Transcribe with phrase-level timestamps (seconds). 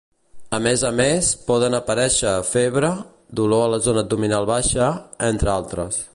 [0.57, 2.91] A més a més, poden aparèixer febre,
[3.41, 4.93] dolor a zona abdominal baixa,
[5.33, 6.05] entre altres.